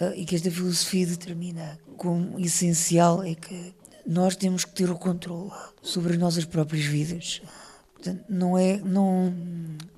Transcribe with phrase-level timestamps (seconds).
[0.00, 3.74] uh, e que esta filosofia determina como essencial é que
[4.06, 5.50] nós temos que ter o controle
[5.82, 7.40] sobre as nossas próprias vidas.
[7.94, 9.32] Portanto, não é, não,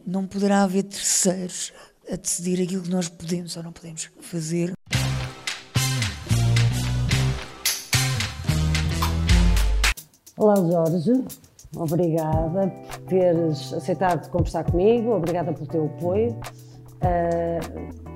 [0.06, 1.72] não poderá haver terceiros
[2.10, 4.72] a decidir aquilo que nós podemos ou não podemos fazer.
[10.36, 11.24] Olá Jorge,
[11.74, 16.38] obrigada por teres aceitado conversar comigo, obrigada pelo teu apoio.
[17.00, 18.15] Uh,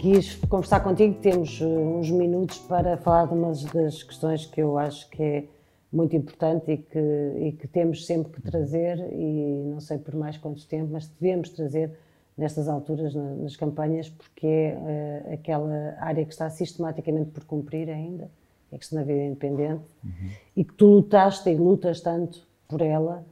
[0.00, 5.06] quis conversar contigo, temos uns minutos para falar de uma das questões que eu acho
[5.10, 5.44] que é
[5.92, 6.98] muito importante e que,
[7.38, 11.50] e que temos sempre que trazer, e não sei por mais quanto tempo, mas devemos
[11.50, 11.92] trazer
[12.34, 18.30] nestas alturas nas campanhas, porque é uh, aquela área que está sistematicamente por cumprir ainda,
[18.72, 20.30] é a questão da vida independente, uhum.
[20.56, 23.22] e que tu lutaste e lutas tanto por ela.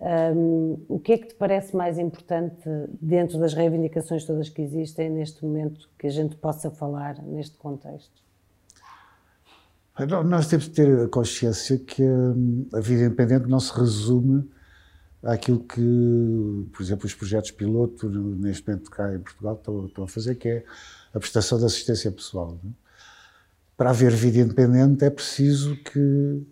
[0.00, 2.68] Um, o que é que te parece mais importante
[3.00, 8.22] dentro das reivindicações todas que existem neste momento que a gente possa falar neste contexto?
[10.24, 14.48] Nós temos de ter a consciência que hum, a vida independente não se resume
[15.20, 20.08] àquilo que, por exemplo, os projetos piloto, neste momento cá em Portugal, estão, estão a
[20.08, 20.64] fazer, que é
[21.12, 22.56] a prestação de assistência pessoal.
[22.64, 22.68] É?
[23.76, 26.46] Para haver vida independente é preciso que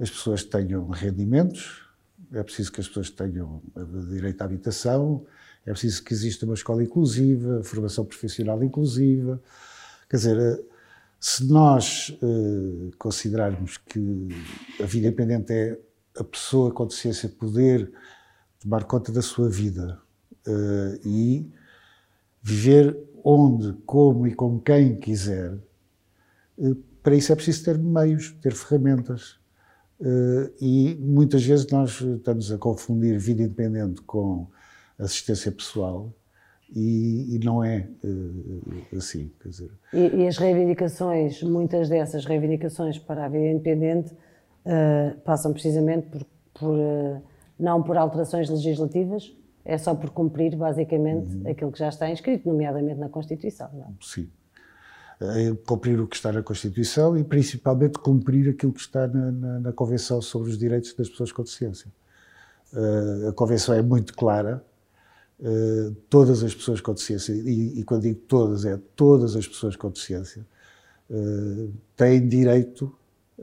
[0.00, 1.89] as pessoas tenham rendimentos,
[2.32, 3.62] é preciso que as pessoas tenham
[4.08, 5.24] direito à habitação,
[5.66, 9.40] é preciso que exista uma escola inclusiva, formação profissional inclusiva.
[10.08, 10.64] Quer dizer,
[11.18, 14.28] se nós uh, considerarmos que
[14.82, 15.78] a vida independente é
[16.16, 17.92] a pessoa com deficiência poder
[18.58, 20.00] tomar conta da sua vida
[20.46, 21.50] uh, e
[22.42, 25.58] viver onde, como e com quem quiser,
[26.56, 29.39] uh, para isso é preciso ter meios, ter ferramentas.
[30.60, 34.46] E muitas vezes nós estamos a confundir vida independente com
[34.98, 36.12] assistência pessoal
[36.74, 39.30] e, e não é uh, assim.
[39.42, 39.70] Quer dizer.
[39.92, 46.26] E, e, as reivindicações, muitas dessas reivindicações para a vida independente, uh, passam precisamente por,
[46.54, 46.78] por
[47.58, 51.50] não por alterações legislativas, é só por cumprir basicamente uhum.
[51.50, 53.68] aquilo que já está inscrito, nomeadamente na Constituição.
[53.72, 53.88] Não?
[53.88, 53.92] É?
[54.00, 54.30] Sim.
[55.20, 59.60] É cumprir o que está na Constituição e principalmente cumprir aquilo que está na, na,
[59.60, 61.92] na Convenção sobre os Direitos das Pessoas com Deficiência.
[63.28, 64.64] a Convenção é muito clara
[65.40, 69.76] uh, todas as pessoas com deficiência, e, e, quando digo todas, é todas as pessoas
[69.76, 70.46] com deficiência,
[71.96, 72.94] têm direito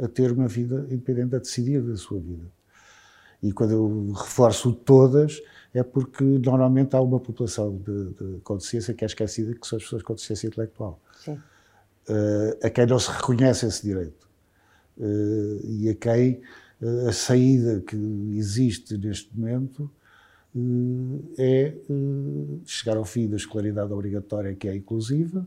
[0.01, 2.45] a ter uma vida independente, a decidir da sua vida.
[3.43, 5.41] E quando eu reforço todas,
[5.73, 10.01] é porque normalmente há uma população de, de, que é esquecida, que são as pessoas
[10.01, 10.99] com deficiência intelectual.
[11.27, 11.37] Uh,
[12.63, 14.27] a quem não se reconhece esse direito.
[14.97, 16.41] Uh, e a quem
[16.81, 17.95] uh, a saída que
[18.35, 19.91] existe neste momento
[21.37, 21.73] é eh,
[22.65, 25.45] chegar ao fim da escolaridade obrigatória, que é inclusiva,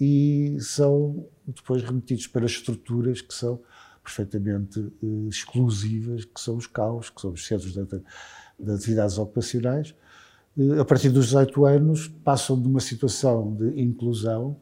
[0.00, 3.60] e são depois remetidos para estruturas que são
[4.02, 9.94] perfeitamente eh, exclusivas, que são os CAUS, que são os Centros de, de Atividades Ocupacionais.
[10.58, 14.56] Eh, a partir dos 18 anos, passam de uma situação de inclusão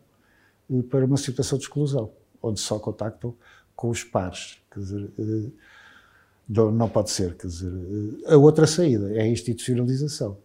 [0.91, 2.11] para uma situação de exclusão,
[2.43, 3.35] onde só contactam
[3.75, 4.59] com os pares.
[4.71, 5.11] Quer dizer,
[6.49, 7.35] não, não pode ser.
[7.37, 7.73] Quer dizer,
[8.27, 10.39] a outra saída é a institucionalização.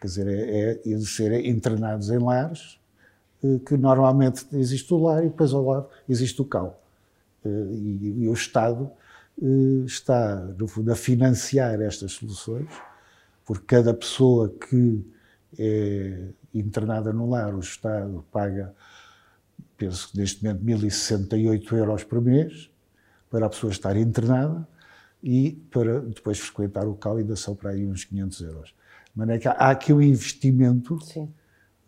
[0.00, 2.78] Quer dizer, é, é serem internados em lares,
[3.42, 6.48] eh, que normalmente existe o lar e depois ao lado existe o.
[7.44, 8.90] Eh, e, e o Estado
[9.42, 12.68] eh, está, no fundo, a financiar estas soluções,
[13.44, 15.04] porque cada pessoa que
[15.58, 18.74] é internada no lar, o Estado paga,
[19.80, 22.70] penso que neste momento, 1.068 euros por mês
[23.30, 24.68] para a pessoa estar internada
[25.22, 28.74] e para depois frequentar o CAL ainda são para aí uns 500 euros.
[29.12, 31.32] De maneira que há aqui um investimento Sim.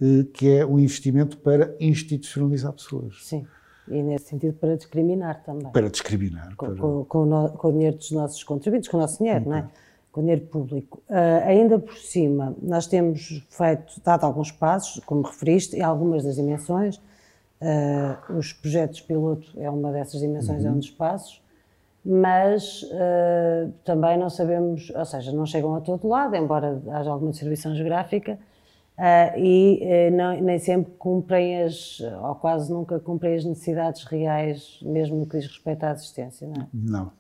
[0.01, 3.19] Eh, que é um investimento para institucionalizar pessoas.
[3.23, 3.47] Sim.
[3.87, 5.71] E nesse sentido para discriminar também.
[5.71, 6.57] Para discriminar.
[6.57, 6.77] Com, para...
[6.77, 9.69] com, com, o, com o dinheiro dos nossos contribuintes, com o nosso dinheiro, não é?
[10.11, 11.03] Com o dinheiro público.
[11.09, 16.37] Uh, ainda por cima, nós temos feito, dado alguns passos, como referiste, e algumas das
[16.37, 17.01] dimensões.
[17.63, 20.71] Uh, os projetos piloto é uma dessas dimensões, uhum.
[20.71, 21.41] é um dos passos
[22.05, 27.31] mas uh, também não sabemos, ou seja, não chegam a todo lado, embora haja alguma
[27.31, 28.37] distribuição geográfica,
[28.99, 35.17] uh, e não, nem sempre cumprem as, ou quase nunca cumprem as necessidades reais, mesmo
[35.17, 36.67] no que diz respeito à assistência, não é?
[36.75, 37.13] Não.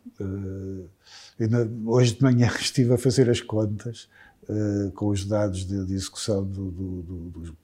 [1.86, 4.08] hoje de manhã estive a fazer as contas
[4.96, 7.56] com os dados de, de execução do, do, do,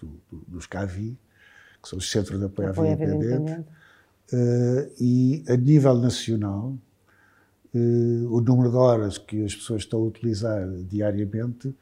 [0.46, 1.18] dos CAVI,
[1.88, 3.64] que são os Centros de Apoio, Apoio à Vida Independente,
[5.00, 6.76] e a nível nacional,
[7.74, 11.74] eh, o número de horas que as pessoas estão a utilizar diariamente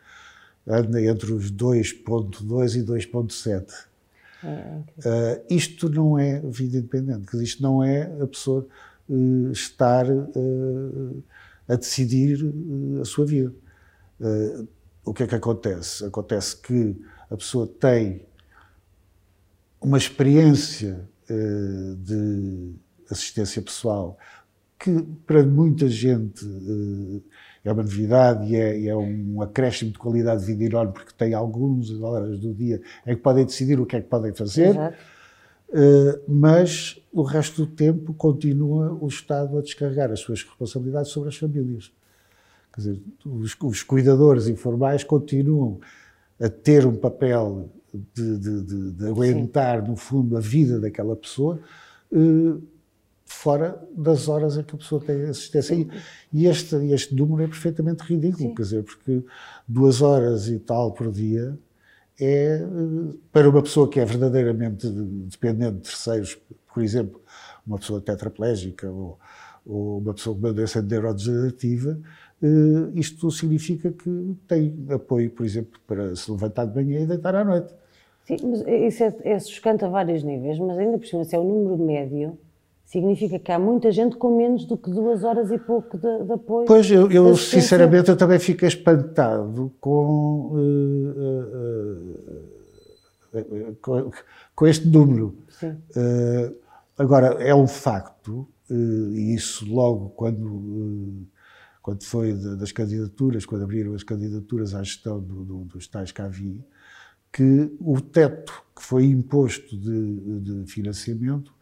[0.66, 3.86] anda entre os 2.2 e 2.7.
[4.44, 8.66] uh, isto não é vida independente, quer isto não é a pessoa
[9.08, 11.24] uh, estar uh,
[11.68, 12.52] a decidir
[13.00, 13.52] a sua vida.
[15.04, 16.04] o que é que acontece?
[16.04, 16.96] Acontece que
[17.30, 18.25] a pessoa tem
[19.86, 22.74] uma experiência de
[23.08, 24.18] assistência pessoal
[24.78, 26.44] que para muita gente
[27.64, 31.12] é uma novidade e é, e é, um acréscimo de qualidade de vida enorme, porque
[31.16, 34.76] tem algumas horas do dia em que podem decidir o que é que podem fazer,
[34.76, 41.28] uh, mas o resto do tempo continua o Estado a descarregar as suas responsabilidades sobre
[41.28, 41.92] as famílias.
[42.72, 45.80] Quer dizer, os, os cuidadores informais continuam
[46.40, 47.70] a ter um papel
[48.14, 49.90] de, de, de, de aguentar, Sim.
[49.90, 51.60] no fundo, a vida daquela pessoa.
[52.12, 52.62] Uh,
[53.24, 55.74] fora das horas em que a pessoa tem assistência.
[55.74, 55.88] E,
[56.32, 58.54] e este, este número é perfeitamente ridículo, Sim.
[58.54, 59.24] quer dizer, porque
[59.66, 61.58] duas horas e tal por dia
[62.20, 62.60] é,
[63.32, 66.38] para uma pessoa que é verdadeiramente dependente de terceiros,
[66.72, 67.20] por exemplo,
[67.66, 69.18] uma pessoa tetraplégica ou,
[69.66, 71.98] ou uma pessoa com uma doença neurodegenerativa,
[72.94, 77.44] isto significa que tem apoio, por exemplo, para se levantar de manhã e deitar à
[77.44, 77.74] noite.
[78.26, 81.38] Sim, mas isso é, é chocante a vários níveis, mas ainda por cima, se é
[81.38, 82.38] o número médio,
[82.86, 86.32] significa que há muita gente com menos do que duas horas e pouco de, de
[86.32, 86.66] apoio.
[86.66, 91.10] Pois, eu, eu sinceramente eu também fico espantado com, uh,
[93.34, 94.10] uh, uh, com,
[94.54, 95.36] com, este número.
[95.62, 96.52] Eh,
[96.96, 101.26] agora, é um facto, e isso logo quando,
[101.82, 106.64] quando foi das candidaturas, quando abriram as candidaturas à gestão do, do, dos tais CAVI,
[107.32, 111.52] que o teto que foi imposto de, de financiamento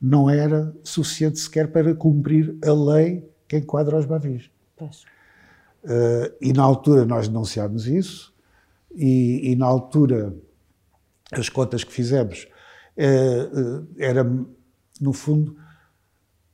[0.00, 4.50] não era suficiente sequer para cumprir a lei que enquadra os Bavis.
[4.80, 8.34] Uh, e na altura nós denunciámos isso,
[8.94, 10.34] e, e, na altura
[11.32, 12.48] as contas que fizemos
[12.96, 14.24] uh, era,
[15.00, 15.56] no fundo,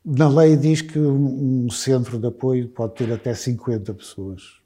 [0.04, 4.60] na lei diz que um, um, centro de apoio pode ter até 50 pessoas.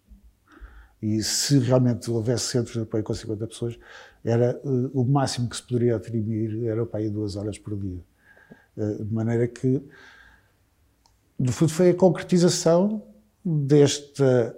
[1.00, 3.78] E se realmente houvesse centros de apoio com 50 pessoas,
[4.24, 8.02] era uh, o máximo que se poderia atribuir era para aí duas horas por dia.
[8.78, 9.82] Eh, de maneira que,
[11.38, 13.02] no fundo, foi a concretização
[13.44, 14.56] desta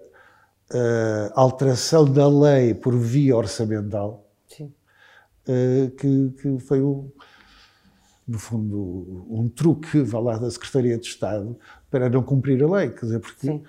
[0.72, 4.26] uh, alteração da lei por via orçamental
[4.60, 7.10] uh, que, que, foi, o,
[8.30, 11.58] no fundo, um truque vá lá, da Secretaria de Estado
[11.90, 12.90] para não cumprir a lei.
[12.90, 13.62] Quer dizer, porque Sim.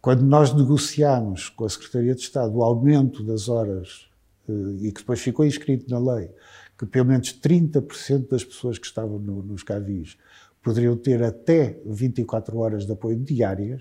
[0.00, 4.08] quando nós negociámos com a Secretaria de Estado o aumento das horas
[4.48, 6.28] uh, e que depois ficou inscrito na lei,
[6.76, 10.18] que pelo menos 30% das pessoas que estavam no, nos CAVIs
[10.60, 13.80] poderiam ter até 24 horas de apoio diárias,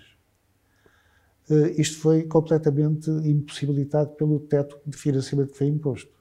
[1.50, 6.14] uh, isto foi completamente impossibilitado pelo teto de financiamento que foi imposto.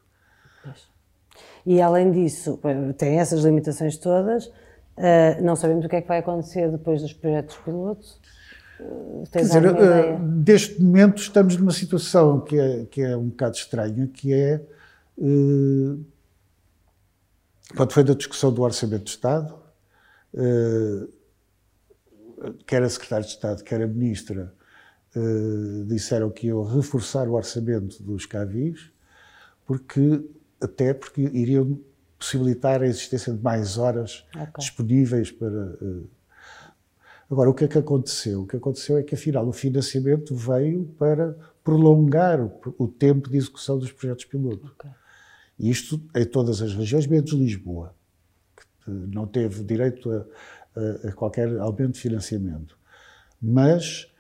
[1.65, 2.59] E além disso,
[2.97, 7.13] tem essas limitações todas, uh, não sabemos o que é que vai acontecer depois dos
[7.13, 8.21] projetos pilotos.
[8.81, 13.57] Uh, Quer dizer, uh, neste momento estamos numa situação que é, que é um bocado
[13.57, 14.61] estranha, que é
[17.77, 19.55] quando foi da discussão do Orçamento de Estado,
[20.35, 21.09] uh,
[22.67, 24.53] quer a Secretária de Estado, quer a Ministra,
[25.17, 28.91] uh, disseram que iam reforçar o orçamento dos CAVIs,
[29.67, 30.23] porque,
[30.63, 31.79] até porque iriam
[32.19, 34.53] possibilitar a existência de mais horas okay.
[34.59, 35.77] disponíveis para.
[35.81, 36.09] Uh,
[37.33, 38.43] Agora, o que é que aconteceu?
[38.43, 42.39] O que aconteceu é que, afinal, o financiamento veio para prolongar
[42.79, 44.71] o, tempo de execução dos projetos piloto.
[44.75, 44.91] Okay.
[45.59, 47.95] Isto em todas as regiões, menos Lisboa,
[48.55, 50.27] que não teve direito a,
[50.77, 52.77] a, a qualquer aumento de financiamento.
[53.41, 54.13] Mas,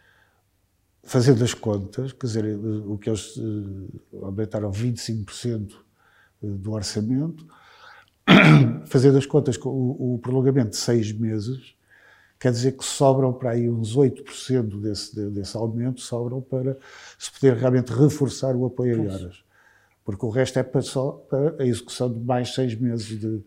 [1.02, 3.38] fazendo as contas, quer dizer, o que eles
[4.22, 5.76] aumentaram 25% eh,
[6.42, 7.46] do orçamento,
[8.86, 11.74] fazendo as contas com o, o, prolongamento de seis meses,
[12.38, 16.76] quer dizer que sobram para aí uns 8% desse, desse aumento, sobram para
[17.18, 19.44] se poder realmente reforçar o apoio a horas
[20.04, 23.42] porque o resto é para só para a execução de mais seis meses de,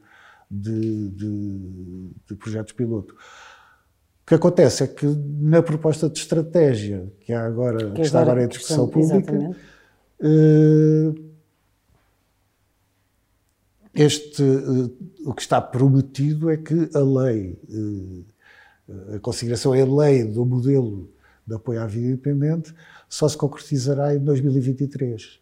[0.49, 3.13] de, de, de projetos piloto.
[3.13, 8.43] O que acontece é que na proposta de estratégia que, há agora, que, está agora
[8.43, 9.33] em discussão pública,
[13.95, 14.93] este, uh,
[15.25, 18.25] o que está prometido é que a lei, uh,
[19.15, 21.09] a consideração é a lei do modelo
[21.47, 22.73] de apoio à vida independente,
[23.07, 25.39] só se concretizará em 2023.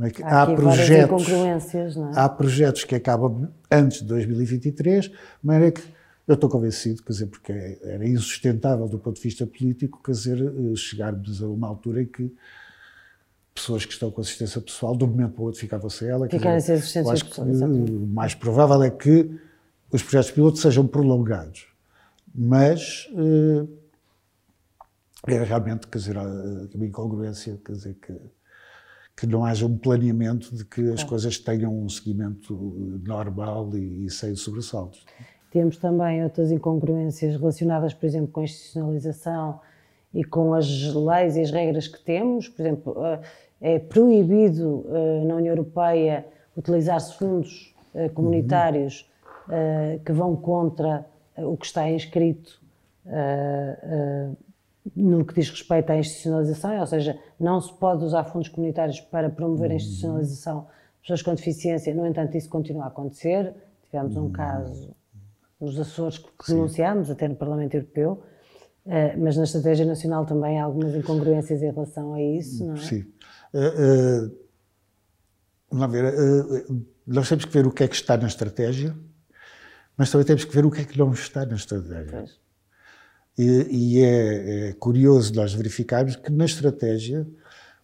[0.00, 2.10] É há, há projetos, é?
[2.14, 5.82] há projetos que acabam antes de 2023, de maneira que
[6.26, 10.40] eu estou convencido, quer dizer, porque era insustentável do ponto de vista político, quer dizer,
[10.40, 12.32] eh, chegarmos a uma altura em que
[13.54, 16.28] pessoas que estão com assistência pessoal, de um momento para o outro ficavam sem ela.
[16.28, 19.30] Ficarem sem assistência pessoal, o mais provável é que
[19.90, 21.66] os projetos piloto sejam prolongados.
[22.34, 23.66] Mas eh,
[25.26, 28.18] é realmente, quer dizer, uma incongruência, quer dizer, que,
[29.14, 32.54] que não haja um planeamento de que as coisas tenham um seguimento
[33.04, 35.04] normal e, e sem sobressaltos.
[35.50, 39.60] Temos também outras incongruências relacionadas, por exemplo, com a institucionalização
[40.14, 42.48] e com as leis e as regras que temos.
[42.48, 43.20] Por exemplo, eh,
[43.62, 46.26] é proibido eh, na União Europeia
[46.56, 49.08] utilizar-se fundos eh, comunitários
[49.48, 51.06] eh, que vão contra
[51.38, 52.60] o que está inscrito
[54.94, 59.30] no que diz respeito à institucionalização, ou seja, não se pode usar fundos comunitários para
[59.30, 63.54] promover a institucionalização de pessoas com deficiência, no entanto, isso continua a acontecer.
[63.90, 64.94] Tivemos um caso
[65.60, 68.22] nos Açores que denunciámos, até no Parlamento Europeu,
[68.86, 72.78] eh, mas na Estratégia Nacional também há algumas incongruências em relação a isso, não é?
[72.78, 73.04] Sim.
[73.54, 74.30] Eh,
[75.70, 76.14] vamos lá ver.
[77.06, 78.96] nós temos que ver o que é que está na estratégia,
[79.96, 82.24] mas também temos que ver o que é que não está na estratégia.
[83.38, 87.26] E, e é, é curioso nós verificarmos que na estratégia,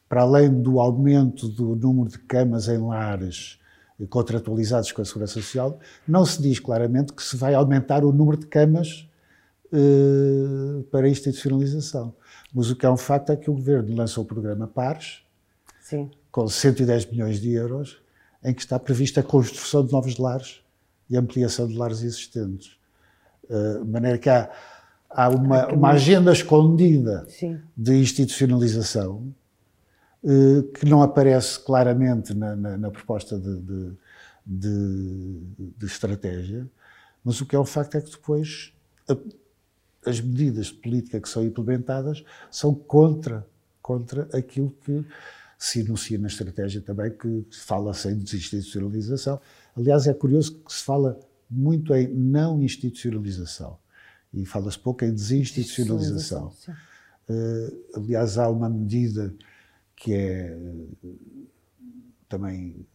[0.09, 3.59] para além do aumento do número de camas em lares
[4.07, 8.39] contratualizados com a Segurança Social, não se diz claramente que se vai aumentar o número
[8.39, 9.08] de camas
[9.73, 12.15] eh, para a institucionalização.
[12.55, 15.23] Mas o que é um facto é que o Governo lançou o programa PARES,
[15.81, 18.01] Sim, com 110 milhões de euros,
[18.45, 20.61] em que está prevista a construção de novos lares
[21.11, 22.77] e ampliação de lares existentes.
[23.51, 24.51] Eh, De maneira que há,
[25.11, 27.59] há uma, uma agenda escondida sim.
[27.77, 29.35] de institucionalização
[30.25, 33.93] eh, que não aparece claramente na, na- na proposta de, de-
[34.47, 35.41] de-
[35.77, 36.67] de estratégia,
[37.25, 38.73] mas o que é um facto é que depois
[39.09, 39.17] a-
[40.05, 43.47] as medidas de política que são implementadas são contra,
[43.83, 45.05] contra aquilo que
[45.59, 49.41] se enuncia na estratégia também, que fala-se em desinstitucionalização.
[49.77, 51.19] Aliás, é curioso que se fala
[51.51, 53.79] muito em não institucionalização
[54.33, 56.53] e fala-se pouco em desinstitucionalização.
[57.29, 59.35] Eh, aliás, há uma medida
[59.97, 61.09] que é eh,
[62.29, 62.87] também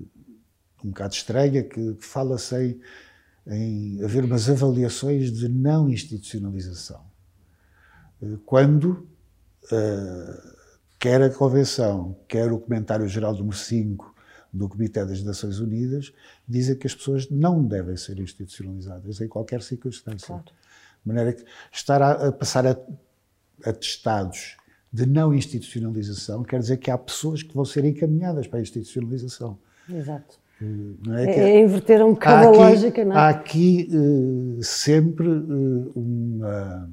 [0.84, 2.80] um bocado estranha, que, que fala-se em,
[3.46, 7.04] em haver umas avaliações de não institucionalização.
[8.22, 9.08] Eh, Quando
[9.72, 10.54] eh,
[11.00, 14.14] quer a Convenção, quer o Comentário Geral número 5
[14.52, 16.14] do Comitê das Nações Unidas,
[16.48, 20.28] dizem que as pessoas não devem ser institucionalizadas em qualquer circunstância.
[20.28, 20.44] Claro.
[20.44, 22.78] De maneira que estar a, a passar a,
[23.66, 24.58] atestados
[24.92, 29.58] de não institucionalização quer dizer que há pessoas que vão ser encaminhadas para a institucionalização.
[29.90, 30.40] Exato.
[31.18, 31.26] É?
[31.26, 33.32] É, é inverter um há bocado a aqui, lógica, não há é?
[33.32, 36.90] aqui eh, sempre eh, uma,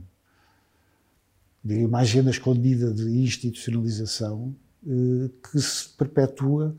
[1.64, 4.54] diria, uma agenda escondida de institucionalização
[4.86, 6.74] eh, que se perpetua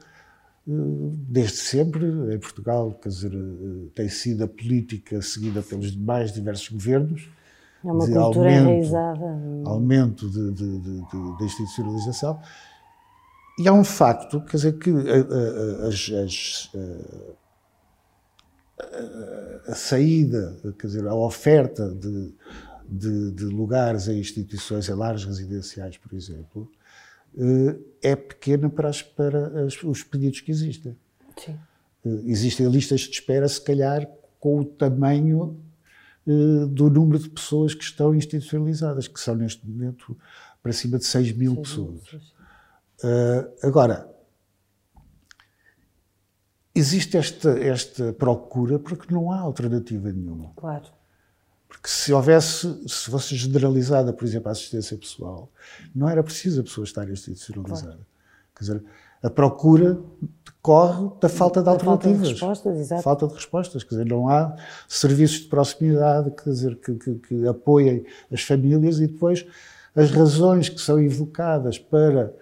[0.63, 3.31] desde sempre em Portugal, quer dizer,
[3.95, 7.27] tem sido a política seguida pelos mais diversos governos.
[7.83, 9.39] É uma cultura aumento, enraizada.
[9.65, 11.01] aumento de, de-
[11.39, 12.39] da institucionalização.
[13.61, 17.41] E há um facto, quer dizer, que a, a- a- as- as, a-
[19.71, 22.33] a saída, quer dizer, a oferta de,
[22.89, 26.67] de, de lugares em instituições, em lares residenciais, por exemplo,
[27.37, 30.97] eh, é pequena para, as- para as- os pedidos que existem.
[31.37, 31.55] Sim.
[32.05, 34.07] Eh, Existem listas de espera, se calhar,
[34.39, 35.59] com o tamanho
[36.27, 40.17] eh, do número de pessoas que estão institucionalizadas, que são neste momento
[40.63, 42.01] para cima de 6 mil pessoas.
[43.03, 44.09] Eh, agora,
[46.73, 50.51] existe esta, esta procura porque não há alternativa nenhuma.
[50.55, 50.85] Claro.
[51.67, 55.49] Porque se houvesse, se fosse generalizada, por exemplo, a assistência pessoal,
[55.95, 57.99] não era preciso a pessoa estar institucionalizada.
[58.55, 58.83] Quer dizer,
[59.23, 59.97] a procura
[60.43, 62.29] decorre da falta de Da falta de alternativas.
[62.31, 63.01] respostas, exato.
[63.03, 63.83] Falta de respostas.
[63.83, 64.55] Quer dizer, não há
[64.87, 69.45] serviços de proximidade quer dizer, que, que, que apoiem as famílias e depois
[69.95, 72.33] as razões que são evocadas para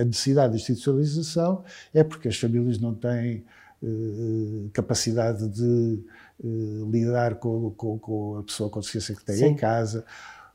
[0.00, 1.64] a necessidade de institucionalização
[1.94, 3.44] é porque as famílias não têm
[3.82, 6.00] eh, capacidade de
[6.42, 6.46] eh,
[6.90, 9.46] lidar com, com, com a pessoa com deficiência que tem Sim.
[9.46, 10.04] em casa.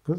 [0.05, 0.17] Quer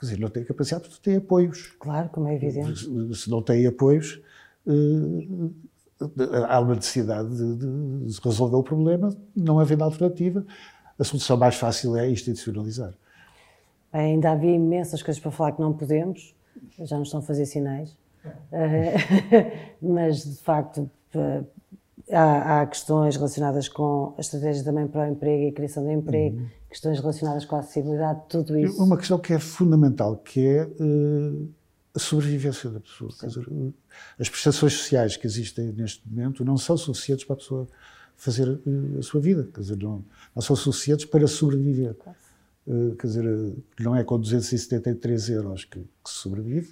[0.00, 1.74] dizer, não têm capacidade porque têm apoios.
[1.78, 2.88] Claro, como é evidente.
[3.16, 4.20] Se não têm apoios,
[4.66, 6.10] eh,
[6.48, 10.44] há uma necessidade de, de- resolver o problema, não havendo alternativa.
[10.98, 12.92] A solução mais fácil é institucionalizar.
[13.92, 16.34] Ainda havia imensas coisas para falar que não podemos,
[16.80, 17.96] já nos estão a fazer sinais,
[18.52, 18.94] Eh,
[19.82, 21.42] mas de facto eh,
[22.12, 25.92] há, há questões relacionadas com a estratégia também para o emprego e a criação de
[25.92, 28.82] emprego, questões relacionadas com a acessibilidade, tudo isso.
[28.82, 31.46] Uma questão que é fundamental, que é eh,
[31.94, 33.10] a sobrevivência da pessoa.
[33.22, 33.46] Dizer,
[34.18, 37.68] as prestações sociais que existem neste momento não são suficientes para a pessoa
[38.16, 41.96] fazer uh, a sua vida, quer dizer, não, não são suficientes para sobreviver.
[42.06, 42.14] Uh,
[42.98, 46.70] quer dizer, não é com 273 euros que, que se sobrevive.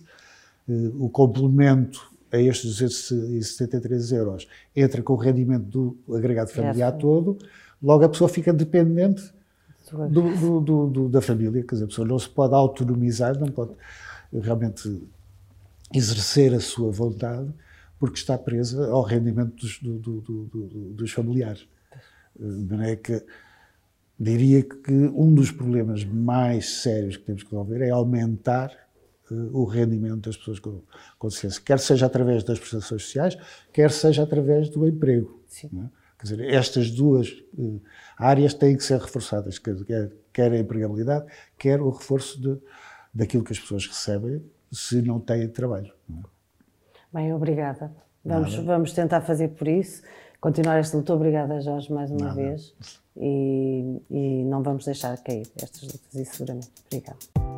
[0.68, 7.38] Uh, o complemento a estes 273 euros entra com o rendimento do agregado familiar todo,
[7.82, 9.32] logo a pessoa fica dependente
[10.08, 13.72] do, do, do, da família, quer dizer, a pessoa não se pode autonomizar, não pode
[14.32, 15.02] realmente
[15.92, 17.52] exercer a sua vontade
[17.98, 21.66] porque está presa ao rendimento dos, do, do, do, dos familiares.
[22.38, 23.22] Não é que
[24.20, 28.70] diria que um dos problemas mais sérios que temos que resolver é aumentar
[29.30, 30.82] uh, o rendimento das pessoas com,
[31.18, 33.38] com deficiência, quer seja através das prestações sociais,
[33.72, 35.42] quer seja através do emprego.
[35.64, 35.68] É?
[36.18, 37.80] Quer dizer, estas duas uh,
[38.18, 39.74] áreas têm que ser reforçadas, quer,
[40.30, 41.24] quer a empregabilidade,
[41.56, 42.60] quer o reforço de,
[43.14, 45.92] daquilo que as pessoas recebem se não têm trabalho.
[46.06, 46.22] Não é?
[47.12, 47.90] Bem, obrigada.
[48.24, 50.02] Vamos, vamos tentar fazer por isso.
[50.40, 51.14] Continuar esta luta.
[51.14, 52.34] Obrigada, Jorge, mais uma Nada.
[52.34, 52.74] vez.
[53.16, 56.70] E, e não vamos deixar cair estas lutas, isso seguramente.
[56.86, 57.49] Obrigada.